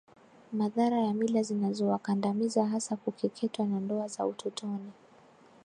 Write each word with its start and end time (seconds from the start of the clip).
madhara 0.53 0.99
ya 0.99 1.13
mila 1.13 1.43
zinazowakandamiza 1.43 2.65
hasa 2.67 2.95
kukeketwa 2.95 3.65
na 3.65 3.79
ndoa 3.79 4.07
za 4.07 4.25
utotoni 4.25 4.91